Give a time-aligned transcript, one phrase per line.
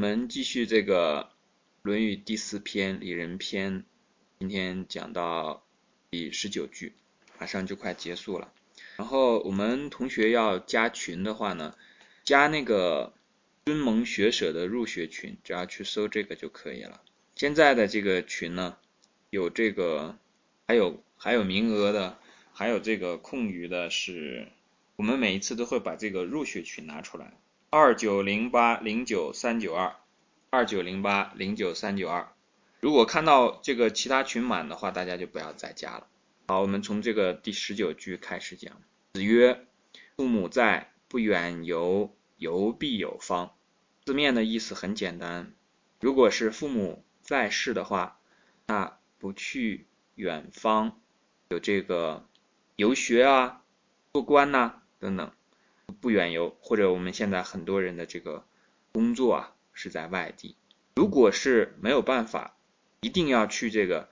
[0.00, 1.24] 我们继续这个
[1.82, 3.80] 《论语》第四篇《礼仁篇》，
[4.38, 5.62] 今天讲到
[6.10, 6.94] 第十九句，
[7.38, 8.50] 马上就快结束了。
[8.96, 11.76] 然后我们同学要加群的话呢，
[12.24, 13.12] 加那个
[13.66, 17.02] 尊蒙学舍的入学群，只要去搜这个就可以了。
[17.36, 18.78] 现在的这个群呢，
[19.28, 20.16] 有这个
[20.66, 22.18] 还有还有名额的，
[22.54, 24.48] 还有这个空余的是，
[24.96, 27.34] 我们每一次都会把这个入学群拿出来。
[27.72, 29.94] 二九零八零九三九二，
[30.50, 32.32] 二九零八零九三九二。
[32.80, 36.08] 如果看到这个其他群满的话，大家就不要再加了。
[36.48, 38.82] 好，我们从这个第十九句开始讲。
[39.12, 39.68] 子曰
[40.18, 43.54] ：“父母在，不远游，游必有方。”
[44.04, 45.54] 字面的意思很简单，
[46.00, 48.18] 如果是父母在世的话，
[48.66, 50.98] 那不去远方，
[51.50, 52.26] 有这个
[52.74, 53.62] 游学啊、
[54.12, 55.30] 做官呐等等。
[55.90, 58.44] 不远游，或者我们现在很多人的这个
[58.92, 60.56] 工作啊是在外地。
[60.94, 62.56] 如果是没有办法，
[63.00, 64.08] 一定要去这个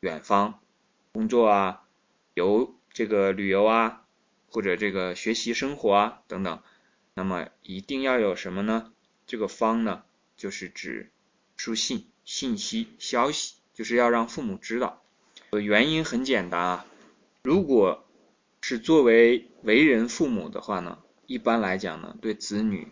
[0.00, 0.60] 远方
[1.12, 1.84] 工作啊、
[2.34, 4.06] 游这个旅游啊，
[4.48, 6.62] 或者这个学习生活啊等等，
[7.14, 8.92] 那么一定要有什么呢？
[9.26, 10.04] 这个方呢，
[10.36, 11.10] 就是指
[11.56, 15.02] 书信、信息、消息，就是要让父母知道。
[15.52, 16.86] 原因很简单啊，
[17.42, 18.06] 如果
[18.62, 20.98] 是作为为人父母的话呢？
[21.30, 22.88] 一般来讲呢，对子女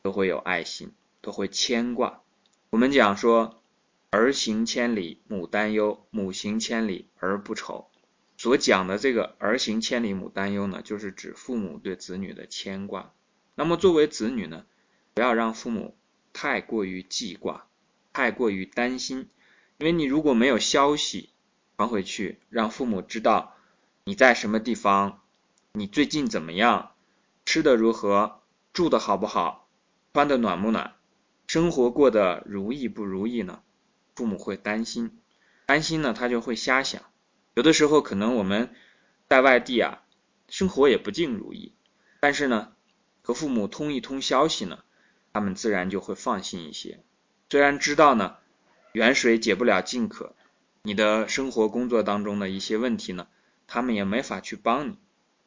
[0.00, 2.22] 都会有爱心，都会牵挂。
[2.70, 3.60] 我们讲说，
[4.08, 7.90] 儿行千里母担忧，母行千里儿不愁。
[8.38, 13.12] 所讲的这个儿行千里母担忧呢，就是指父母对子女的牵挂。
[13.56, 14.64] 那么作为子女呢，
[15.12, 15.94] 不要让父母
[16.32, 17.66] 太过于记挂，
[18.14, 19.28] 太过于担心，
[19.76, 21.28] 因为你如果没有消息
[21.76, 23.54] 传回去，让父母知道
[24.04, 25.20] 你在什么地方，
[25.72, 26.91] 你最近怎么样。
[27.52, 28.40] 吃的如何，
[28.72, 29.68] 住的好不好，
[30.14, 30.94] 穿的暖不暖，
[31.46, 33.60] 生活过得如意不如意呢？
[34.16, 35.18] 父母会担心，
[35.66, 37.02] 担心呢，他就会瞎想。
[37.52, 38.74] 有的时候可能我们
[39.28, 40.00] 在外地啊，
[40.48, 41.74] 生活也不尽如意，
[42.20, 42.72] 但是呢，
[43.20, 44.78] 和父母通一通消息呢，
[45.34, 47.00] 他们自然就会放心一些。
[47.50, 48.36] 虽然知道呢，
[48.92, 50.34] 远水解不了近渴，
[50.80, 53.26] 你的生活工作当中的一些问题呢，
[53.66, 54.96] 他们也没法去帮你，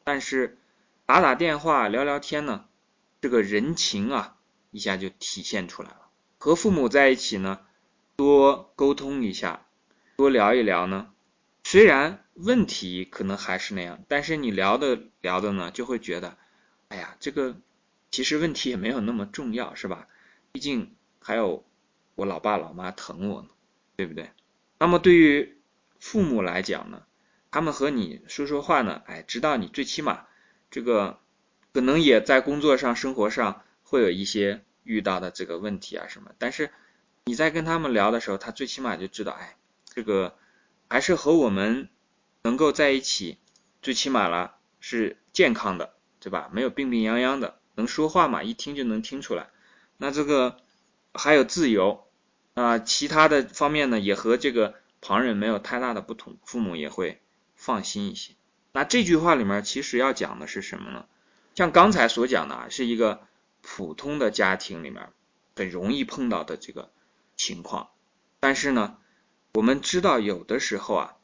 [0.04, 0.56] 但是。
[1.06, 2.64] 打打电话聊聊天呢，
[3.20, 4.38] 这个人情啊，
[4.72, 6.08] 一下就体现出来了。
[6.36, 7.60] 和父母在一起呢，
[8.16, 9.66] 多沟通一下，
[10.16, 11.12] 多聊一聊呢，
[11.62, 16.36] 虽然问题可能还是那样，但是你聊的聊的呢，就会觉得，
[16.88, 17.54] 哎呀，这个
[18.10, 20.08] 其实问题也没有那么重要，是吧？
[20.50, 21.64] 毕竟还有
[22.16, 23.48] 我老爸老妈疼我呢，
[23.94, 24.32] 对不对？
[24.80, 25.56] 那么对于
[26.00, 27.04] 父母来讲呢，
[27.52, 30.25] 他们和你说说话呢，哎，知道你最起码。
[30.70, 31.18] 这个
[31.72, 36.70] 可能也在工作上、生活上会有一些遇到的这个问题啊什么，但是
[37.24, 39.56] 你在跟他们聊的时候，他最起码就知道，哎，
[39.92, 40.36] 这个
[40.88, 41.88] 还是和我们
[42.42, 43.38] 能够在一起，
[43.82, 46.48] 最起码了是健康的，对吧？
[46.52, 49.48] 没有病病殃殃的，能说话嘛，一听就能听出来。
[49.96, 50.58] 那这个
[51.12, 52.06] 还有自由
[52.54, 57.20] 啊，其他的方面呢，也和这个旁人没有太大的不同，父母也会
[57.56, 58.35] 放心一些。
[58.76, 61.06] 那这句话里面其实要讲的是什么呢？
[61.54, 63.26] 像刚才所讲的啊，是一个
[63.62, 65.08] 普通的家庭里面
[65.54, 66.90] 很容易碰到的这个
[67.38, 67.88] 情况。
[68.38, 68.98] 但是呢，
[69.54, 71.16] 我们知道有的时候啊，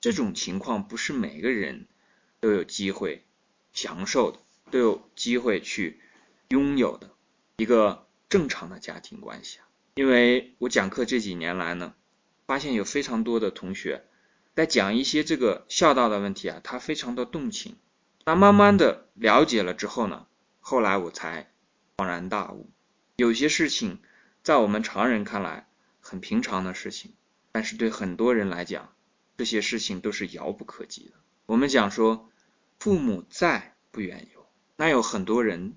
[0.00, 1.88] 这种情况不是每个人
[2.38, 3.24] 都有机会
[3.72, 4.38] 享受的，
[4.70, 5.98] 都有机会去
[6.50, 7.10] 拥有的
[7.56, 9.66] 一个正常的家庭关系啊。
[9.96, 11.92] 因为我讲课这几年来呢，
[12.46, 14.04] 发现有非常多的同学。
[14.60, 17.78] 在讲一些这个孝道的问题啊，他非常的动情。
[18.26, 20.26] 那慢慢的了解了之后呢，
[20.60, 21.50] 后来我才
[21.96, 22.68] 恍然大悟，
[23.16, 24.02] 有些事情
[24.42, 25.66] 在我们常人看来
[25.98, 27.14] 很平常的事情，
[27.52, 28.92] 但是对很多人来讲，
[29.38, 31.12] 这些事情都是遥不可及的。
[31.46, 32.28] 我们讲说，
[32.78, 35.74] 父母在不远游，那有很多人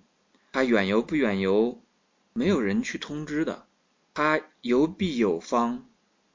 [0.52, 1.82] 他远游不远游，
[2.34, 3.66] 没有人去通知的，
[4.14, 5.86] 他游必有方，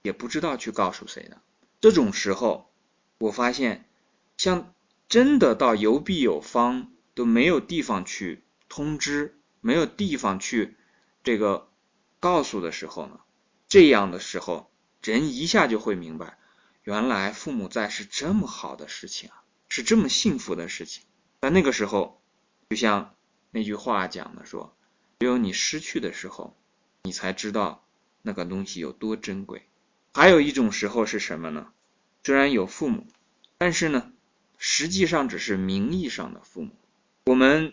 [0.00, 1.42] 也不知道去告诉谁的。
[1.80, 2.70] 这种时候，
[3.18, 3.88] 我发现，
[4.36, 4.74] 像
[5.08, 10.76] 真的到有必有方都没有地方去通知，没有地方去
[11.22, 11.68] 这个
[12.20, 13.20] 告诉的时候呢，
[13.68, 14.70] 这样的时候，
[15.02, 16.38] 人一下就会明白，
[16.82, 21.04] 原来父母在是这么好的事情啊，是这么幸福的事情。
[21.40, 22.20] 在那个时候，
[22.70, 23.14] 就像
[23.52, 24.76] 那句话讲的说，
[25.20, 26.56] 只有你失去的时候，
[27.04, 27.84] 你才知道
[28.22, 29.68] 那个东西有多珍贵。
[30.18, 31.68] 还有一种时候是什么呢？
[32.24, 33.06] 虽然有父母，
[33.56, 34.10] 但是呢，
[34.56, 36.74] 实际上只是名义上的父母。
[37.26, 37.72] 我们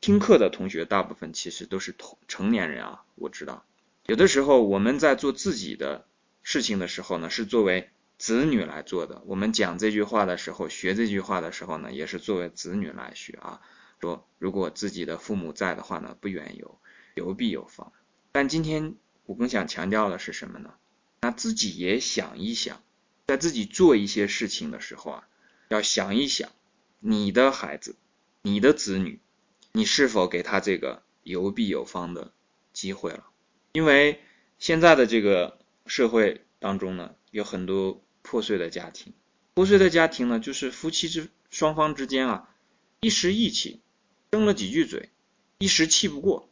[0.00, 3.64] 听课的同学大部分其实都是同成年人啊，我知道。
[4.06, 6.08] 有的时候我们在做自己的
[6.42, 7.88] 事情的时候呢，是作为
[8.18, 9.22] 子女来做的。
[9.24, 13.60] 我们讲这句话的时候，学这句话的时候呢，也是作为子女来学啊。
[14.00, 16.80] 说如果自己的父母在的话呢，不远游，
[17.14, 17.92] 游必有方。
[18.32, 20.74] 但今天我更想强调的是什么呢？
[21.26, 22.84] 那自己也想一想，
[23.26, 25.28] 在自己做一些事情的时候啊，
[25.70, 26.52] 要想一想
[27.00, 27.96] 你的孩子、
[28.42, 29.18] 你的子女，
[29.72, 32.32] 你是否给他这个游必有方的
[32.72, 33.24] 机会了？
[33.72, 34.20] 因为
[34.60, 39.12] 现在的这个社会当中呢，有很多破碎的家庭，
[39.54, 42.54] 破碎的家庭呢，就是夫妻之双方之间啊，
[43.00, 43.80] 一时义气，
[44.30, 45.10] 争了几句嘴，
[45.58, 46.48] 一时气不过，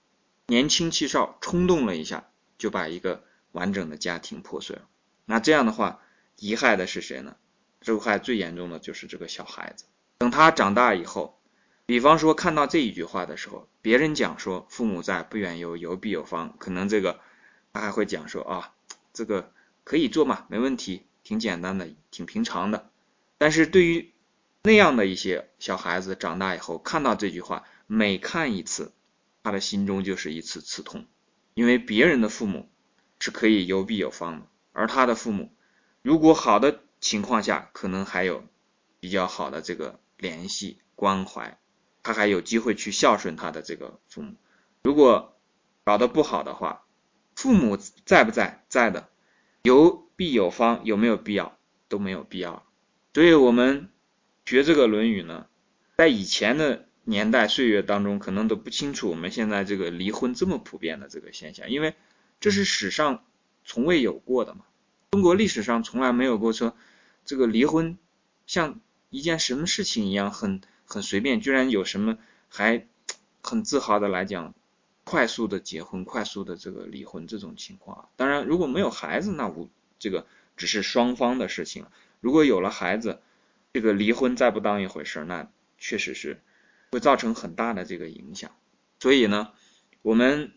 [0.49, 2.29] 年轻气少，冲动了一下，
[2.59, 3.23] 就把一个。
[3.55, 4.83] 完整的家庭破碎了，
[5.27, 6.01] 那这样的话，
[6.37, 7.37] 遗害的是谁呢？
[7.83, 9.85] 受害最严重的就是这个小孩子。
[10.19, 11.39] 等他长大以后，
[11.87, 17.21] 比方说看到这一句话的时候，别人讲说父母在，不远游，游必有方，可能这个
[17.73, 18.75] 他还会讲说啊，
[19.13, 19.53] 这个
[19.85, 22.91] 可以做嘛，没问题，挺简单的，挺平常的。
[23.39, 24.13] 但是对于
[24.65, 28.91] 那样的一些小孩子长大以后，看到这句话，每看一次，
[29.45, 31.07] 他的心中就是一次刺痛，
[31.55, 32.69] 因为别人的父母。
[33.25, 35.51] 是可以有必有方的，而他的父母，
[36.03, 38.45] 如果好的情况下，可能还有
[39.01, 41.59] 比较好的这个联系关怀，
[42.03, 44.35] 他还有机会去孝顺他的这个父母。
[44.83, 45.39] 如果
[45.85, 46.85] 搞得不好的话，
[47.35, 48.63] 父母在不在？
[48.69, 49.09] 在的，
[49.63, 51.57] 有必有方，有没有必要？
[51.89, 52.67] 都没有必要。
[53.15, 53.89] 所以我们
[54.45, 55.47] 学这个《论语》呢，
[55.97, 61.95] 在以前的年代岁月当中，可能都不清楚我们现在这个离婚这么普遍的这个现象，因为。
[62.41, 63.25] 这是史上
[63.65, 64.65] 从未有过的嘛？
[65.13, 66.77] 中国历史上从来没有过说
[67.25, 67.97] 这个离婚
[68.47, 72.87] 像一件什么事情一样很很随便，居然有什么还
[73.43, 74.55] 很自豪的来讲
[75.05, 78.09] 快速的结婚、快速的这个离婚这种情况。
[78.17, 80.27] 当然，如果没有孩子，那无这个
[80.57, 81.87] 只是双方的事情。
[82.21, 83.21] 如果有了孩子，
[83.73, 85.49] 这个离婚再不当一回事，那
[85.79, 86.43] 确实是
[86.91, 88.51] 会造成很大的这个影响。
[88.99, 89.53] 所以呢，
[90.03, 90.53] 我们。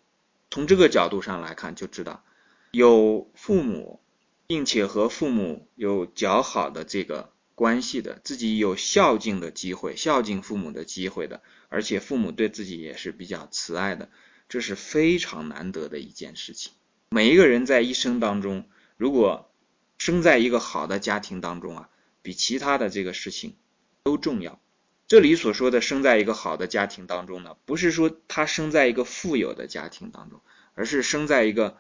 [0.49, 2.23] 从这个角度上来看，就知道
[2.71, 4.01] 有父母，
[4.47, 14.09] 并且和父母有较好的这个关系的，自己有孝敬的机会，孝敬父母的机会的，而且父母对自己也是比较慈爱的，
[14.47, 16.73] 这是非常难得的一件事情。
[17.09, 19.51] 每一个人在一生当中，如果
[19.97, 21.89] 生在一个好的家庭当中啊，
[22.21, 23.55] 比其他的这个事情
[24.03, 24.59] 都重要。
[25.07, 30.41] 这里所说的生在一个好的家庭当中呢，不是说他生在一个富有的家庭当中，
[30.73, 31.77] 而是生在一个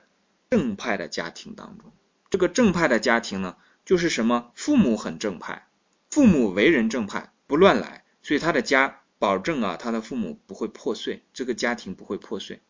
[0.49, 1.91] 正派的家庭当中。
[2.29, 4.51] 这个正派的家庭呢，就是什么？
[4.55, 5.67] 父母很正派，
[6.09, 12.61] 父母为人正派，不乱来，所以他的家保证啊，他的父母不会破碎，这个家庭不会破碎。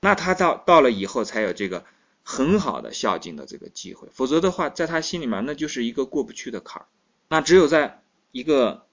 [0.00, 1.84] 那他到到了以后才有这个
[2.22, 6.86] 很好的孝敬的这个机会，否则的话，在他心里面那就是一个过不去的坎儿。
[7.28, 8.00] 那只有在
[8.32, 8.86] 一个。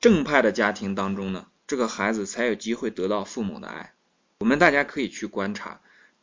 [0.00, 3.92] 正派的家庭当中呢，这个孩子才有机会得到父母的爱。
[4.38, 5.80] 我们大家可以去观察，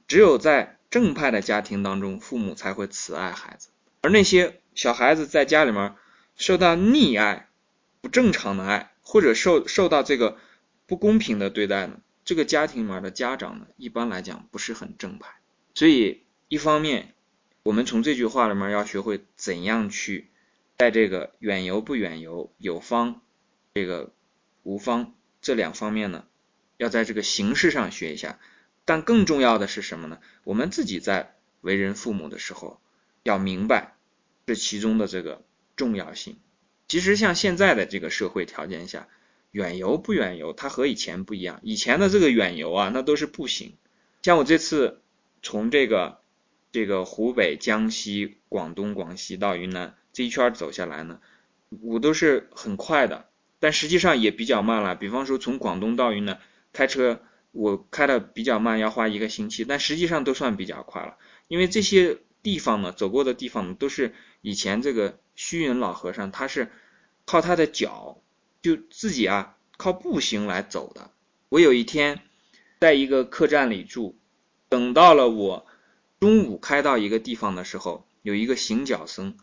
[0.08, 3.70] 只有在正派的家庭当中，父母才会慈爱孩子。
[4.02, 5.94] 而那些小孩子在家里面
[6.36, 7.50] 受到溺爱、
[8.02, 10.38] 不正常的爱，或者受受到这个
[10.88, 15.36] 不公平的对待呢，这个家庭里面的家长呢，一般来讲不是很正派。
[15.76, 17.14] 所以，一方面，
[17.62, 20.30] 我们从这句话里面要学会怎样去
[20.80, 23.22] 在这个远游不远游有方。
[23.78, 24.12] 这个
[24.64, 26.26] 无方这两方面呢，
[26.78, 28.40] 要在这个形式上学一下，
[28.86, 30.20] 但更重要的是什么呢？
[30.44, 32.82] 我们自己在为人父母的时候，
[33.22, 33.94] 要明白
[34.48, 35.44] 这其中的这个
[35.76, 36.40] 重要性。
[36.88, 39.08] 其实像现在的这个社会条件下，
[39.52, 41.60] 远游不远游，它和以前不一样。
[41.62, 43.76] 以前的这个远游啊，那都是步行。
[44.24, 45.02] 像我这次
[45.44, 46.20] 从这个
[46.72, 51.20] 这个湖北、江西、广东、广西到云南这一圈走下来呢，
[51.84, 53.30] 我都是很快的。
[53.60, 54.96] 但实际上也比较慢了。
[54.96, 56.40] 比方说从广东到云南
[56.74, 57.22] 开车，
[57.52, 61.18] 我开的比较慢，要花一个星期，但实际上都算比较快了。
[61.48, 66.72] 因为这些地方呢，走过的地方都是以前这个虚云老和尚他是
[67.26, 68.22] 靠他的脚，
[68.62, 71.12] 就自己啊靠步行来走的。
[71.50, 72.22] 我有一天
[72.80, 74.18] 在一个客栈里住，
[74.70, 75.66] 等到了我
[76.20, 79.36] 中午开到一个地方的时候，有一个行脚僧，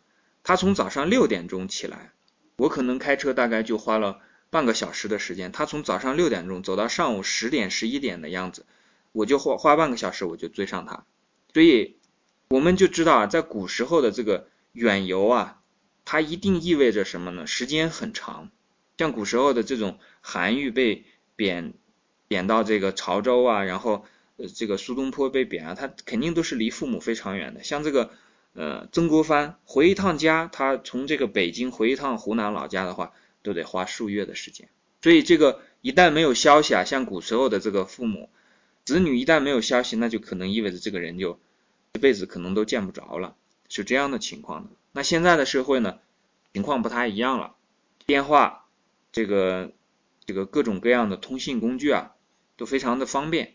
[0.43, 2.14] 他从早上六点钟起来。
[2.57, 4.21] 我可能开车大概就花了
[4.51, 8.67] 半个小时的时间，他从早上六点钟走到上午十点十一点的样子，
[9.13, 11.05] 我就花花半个小时我就追上他，
[11.53, 11.97] 所以
[12.49, 15.61] 我们就知道啊，在古时候的这个远游啊，
[16.05, 17.47] 它一定意味着什么呢？
[17.47, 18.51] 时间很长，
[18.99, 21.75] 像古时候的这种韩愈被贬
[22.29, 24.05] 贬到这个潮州啊，然后
[24.37, 27.65] 呃这个苏东坡被贬啊，他肯定都是离父母非常远的。
[27.65, 28.11] 像这个
[28.55, 34.69] 呃曾国藩回一趟家，他从这个北京回一趟湖南老家的话，都得花数月的时间。
[35.03, 38.31] 所以这个一旦没有消息啊，像古时候的这个父母
[38.85, 41.39] 子女一旦没有消息，那就可能意味着这个人就
[41.93, 43.37] 一辈子可能都见不着了，
[43.69, 44.71] 是这样的情况的。
[44.93, 45.99] 那现在的社会呢，
[46.53, 47.57] 情况不太一样了，
[48.07, 48.65] 电话
[49.13, 49.73] 这个
[50.25, 52.13] 这个各种各样的通信工具啊，
[52.57, 53.55] 都非常的方便。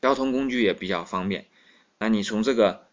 [0.00, 1.46] 交通工具也比较方便，
[1.98, 2.87] 那你从这个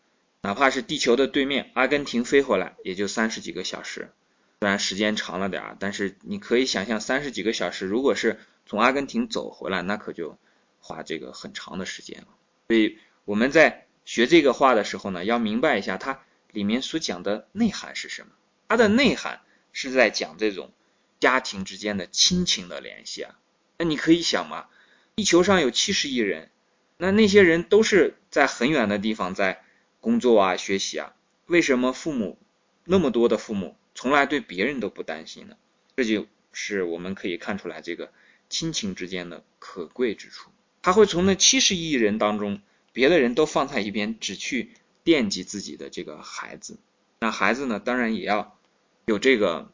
[0.46, 4.12] 哪怕是地球的对面阿根廷飞回来，也就三十几个小时，
[4.60, 10.38] 虽然时间长了点，但是你可以想象三十几个小时，如果是从阿根廷走回来，那可就
[10.80, 12.28] 花这个很长的时间了。
[12.68, 16.20] 所以我们在学这个话的时候呢，要明白一下它
[16.52, 18.28] 里面所讲的内涵是什么。
[18.68, 19.42] 它的内涵
[19.74, 20.72] 是在讲这种
[21.20, 23.36] 家庭之间的亲情的联系啊。
[23.80, 24.68] 那你可以想嘛，
[25.16, 26.52] 地球上有七十亿人。
[26.98, 29.65] 那那些人都是在很远的地方在
[30.06, 31.16] 工作啊、学习啊，
[31.48, 32.38] 为什么父母
[32.84, 35.58] 那么多的父母从来对别人都不担心呢？
[35.96, 38.14] 这就是我们可以看出来这个
[38.48, 40.52] 亲情之间的可贵之处。
[40.84, 42.62] 他会从那七十亿人当中，
[42.94, 46.78] 别的人都放在一边，只去惦记自己的这个孩子。
[47.20, 48.60] 那孩子呢，当然也要
[49.08, 49.72] 有这个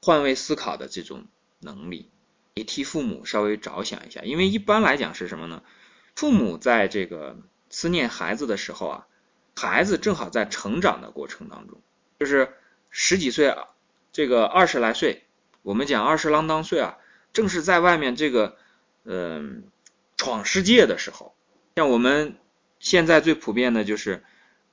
[0.00, 1.26] 换位思考的这种
[1.60, 2.08] 能力，
[2.54, 4.22] 也替父母稍微着想一下。
[4.22, 5.62] 因为一般来讲是什么呢？
[6.16, 7.36] 父母在这个
[7.68, 9.06] 思念孩子的时候啊，
[9.56, 11.80] 孩子正好在成长的过程当中，
[12.18, 12.52] 就是
[12.90, 13.68] 十几岁啊，
[14.12, 15.24] 这个二十来岁，
[15.62, 16.98] 我们讲二十郎当岁啊，
[17.32, 18.56] 正是在外面这个
[19.04, 19.64] 嗯
[20.16, 21.34] 闯世界的时候。
[21.76, 22.36] 像我们
[22.78, 24.22] 现在最普遍的就是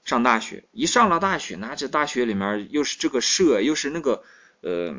[0.04, 4.24] 上大学，一上了大学，那这大学里面又是这个社，又是那个。
[4.64, 4.94] 呃，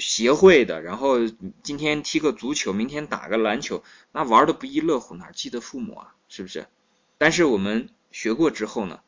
[0.00, 1.18] 协会的，然后
[1.62, 6.14] 今天踢个足球，明天打个篮球，那玩的不亦乐乎，哪记得父母啊？
[6.30, 6.66] 是不是？
[7.18, 9.00] 但是我们学过之后呢，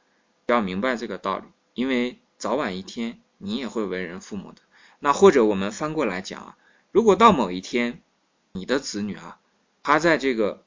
[0.47, 4.63] 要明白这个道理，因为早晚一天你也会为人父母的。
[5.01, 6.59] 那或者我们翻过来讲啊，
[6.93, 8.01] 如果到某一天
[8.53, 9.41] 你的子女啊，
[9.83, 10.65] 他在这个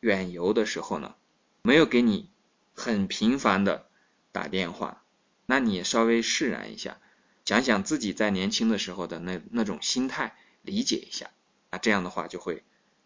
[0.00, 1.14] 远游的时候呢，
[1.62, 2.28] 没有给你
[2.74, 3.86] 很频繁的
[4.32, 5.02] 打电话，
[5.46, 6.98] 那你稍微释然一下。
[7.44, 11.30] 想想自己在年轻的时候的那那种心态，理解一下，
[11.70, 12.62] 那这样的话就会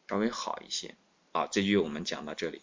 [0.09, 0.95] 稍微好一些。
[1.33, 2.61] 好，这句我们讲到这里。